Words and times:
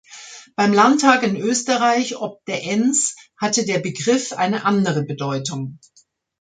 Beim 0.55 0.73
Landtag 0.73 1.21
in 1.21 1.35
Österreich 1.37 2.15
ob 2.17 2.43
der 2.45 2.63
Enns 2.63 3.15
hatte 3.37 3.65
der 3.67 3.77
Begriff 3.77 4.33
eine 4.33 4.65
andere 4.65 5.03
Bedeutung. 5.03 5.77